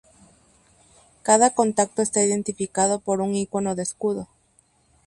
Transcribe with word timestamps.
Cada 1.21 1.53
contacto 1.53 2.01
está 2.01 2.23
identificado 2.23 2.99
por 3.01 3.21
un 3.21 3.35
icono 3.35 3.75
de 3.75 3.83
escudo. 3.83 4.27